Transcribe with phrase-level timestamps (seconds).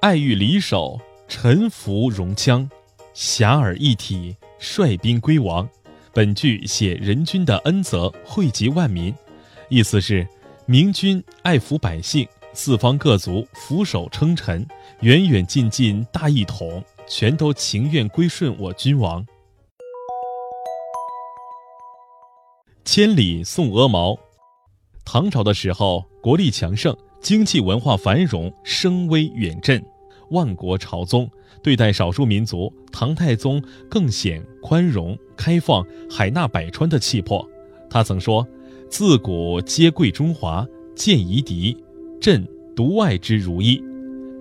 [0.00, 2.66] 爱欲离手，臣服戎羌，
[3.14, 5.68] 遐迩一体，率兵归王。
[6.14, 9.14] 本句写仁君的恩泽惠及万民，
[9.68, 10.26] 意思是
[10.64, 14.66] 明君爱抚百姓，四方各族俯首称臣，
[15.00, 19.26] 远远近近大一统，全都情愿归顺我君王。
[22.86, 24.18] 千里送鹅毛。
[25.04, 29.84] 唐朝的时候，国力强盛，经济文化繁荣，声威远震，
[30.30, 31.28] 万国朝宗。
[31.62, 37.46] 对待少数民族，唐太宗更显宽容、开放、海纳百川的气魄。
[37.90, 38.46] 他曾说
[38.88, 41.76] ：“自古皆贵中华，见夷狄，
[42.18, 43.82] 朕独爱之如一。”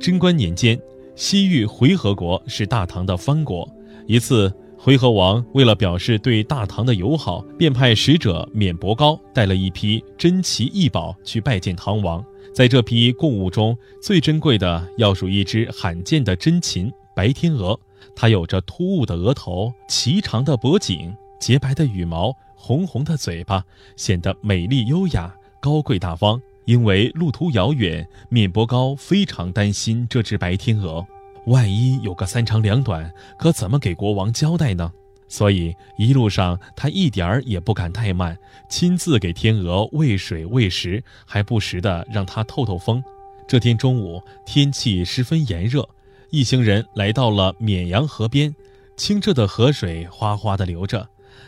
[0.00, 0.76] 贞观年间，
[1.14, 3.68] 西域回纥国是大唐的藩国。
[4.06, 4.52] 一次。
[4.84, 12.22] 回纥王为了表示对大唐的友好，便派使者免伯高带了一批珍奇异宝去拜见唐王。
[12.52, 17.80] 在这批贡物中，最珍贵的要数一只罕见的珍禽——白天鹅。
[18.14, 23.64] 它有着突兀的额头、颀长的脖颈、洁白的羽毛、红红的嘴巴，
[23.96, 26.38] 显得美丽优雅、高贵大方。
[26.66, 31.06] 因为路途遥远，免伯高非常担心这只白天鹅。
[31.46, 34.92] 万一有个三长两短，可怎么给国王交代呢？
[35.28, 43.02] 所以一路上他一点儿也不敢怠慢，亲自给天鹅喂水喂食，还不时的让它透透风。
[43.46, 45.88] 这天中午，天气十分炎热，
[46.30, 48.54] 一行人来到了绵阳河边，
[48.96, 51.06] 清澈的河水哗哗地流着，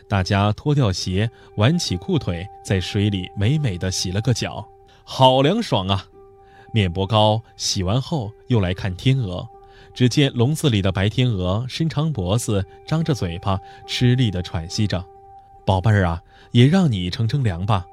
[0.08, 4.66] 大家脱掉鞋，挽起裤腿，在水里美美的洗了个脚，
[5.04, 6.06] 好凉爽啊！
[6.72, 9.46] 面薄高洗完后又来看天鹅。
[9.94, 15.04] 只见笼子里的白天鹅伸长脖子，张着嘴巴，吃力地喘息着。
[15.64, 17.86] 宝贝儿啊，也让你乘乘凉吧。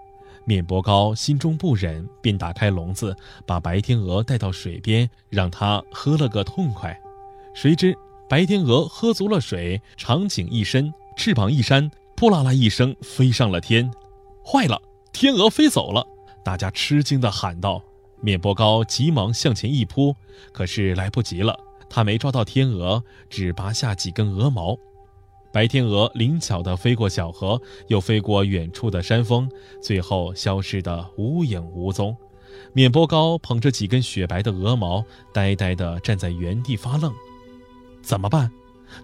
[0.45, 6.99] 面伯高心中不忍，便打开笼子，把白天鹅带到水边，让它喝了个痛快。
[7.53, 13.89] 谁知白天鹅喝足了水，长颈一伸，翅膀一扇，扑啦啦一声飞上了天。
[14.45, 14.81] 坏了，
[15.13, 16.05] 天鹅飞走了！
[16.43, 17.81] 大家吃惊地喊道。
[18.19, 20.15] 面伯高急忙向前一扑，
[20.51, 21.57] 可是来不及了。
[21.95, 24.75] 他没抓到天鹅，只拔下几根鹅毛。
[25.51, 29.47] 白天鹅灵巧地飞过小河，又飞过远处的山峰，
[29.79, 32.17] 最后消失得无影无踪。
[32.73, 37.13] 免波高捧着几根雪白的鹅毛，呆呆地站在原地发愣。
[38.01, 38.51] 怎么办？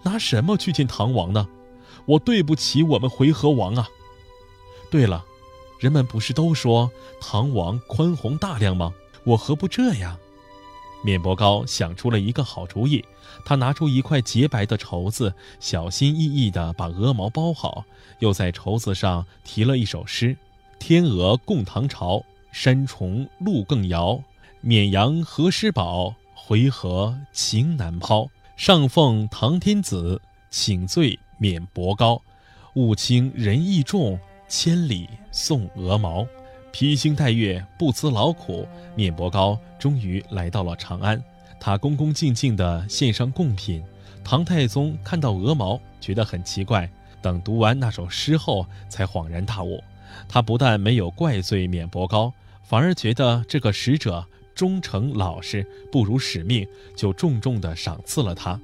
[0.02, 1.48] 拿什么去见唐王呢？
[2.08, 3.88] 我对不起我们回纥王啊！
[4.90, 5.24] 对了，
[5.78, 6.90] 人们不是都说
[7.22, 8.92] 唐王宽宏大量吗？
[9.26, 10.18] 我何不这样？
[11.02, 13.04] 面伯高想出了一个好主意，
[13.46, 17.86] 他拿出一块洁白的绸子，小心翼翼地把鹅毛包好，
[18.20, 20.36] 又在绸子上题了一首诗
[20.78, 22.22] ：“天鹅共唐朝，
[22.52, 24.22] 山重路更遥。
[24.60, 26.14] 绵阳何时宝？
[26.36, 28.28] 回纥情难抛。
[28.58, 32.22] 上奉唐天子，请罪免伯高。
[32.74, 36.28] 物轻人意重，千里送鹅毛。”
[36.80, 41.22] 披星戴月，不辞劳苦，面伯高终于来到了长安。
[41.60, 43.84] 他恭恭敬敬地献上贡品。
[44.24, 46.90] 唐太宗看到鹅毛，觉得很奇怪。
[47.22, 49.84] 等读完那首诗后，才恍然大悟。
[50.30, 52.32] 他不但没有怪罪免伯高，
[52.64, 54.26] 反而觉得这个使者
[54.56, 58.58] 忠诚老实，不辱使命，就重重地赏赐了他。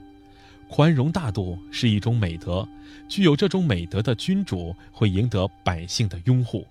[0.69, 2.65] 宽容大度是一种美德，
[3.09, 6.65] 具有这种美德的君主会赢得百姓的拥护。